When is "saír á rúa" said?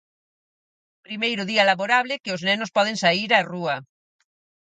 3.03-3.75